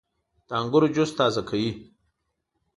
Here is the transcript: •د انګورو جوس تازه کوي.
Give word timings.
•د 0.47 0.49
انګورو 0.59 0.87
جوس 0.95 1.11
تازه 1.17 1.41
کوي. 1.49 1.71